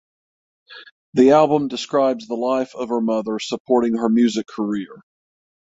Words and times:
The 1.13 1.29
album 1.29 1.67
describes 1.67 2.27
the 2.27 2.33
life 2.33 2.73
of 2.73 2.89
her 2.89 3.01
mother 3.01 3.37
supporting 3.37 3.97
her 3.97 4.09
music 4.09 4.47
career. 4.47 5.03